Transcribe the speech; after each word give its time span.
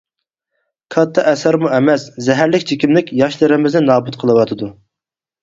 —كاتتا 0.95 1.25
ئەسەرمۇ 1.31 1.69
ئەمەس، 1.75 2.07
زەھەرلىك 2.29 2.65
چېكىملىك 2.73 3.13
ياشلىرىمىزنى 3.21 3.85
نابۇت 3.93 4.21
قىلىۋاتىدۇ. 4.25 4.73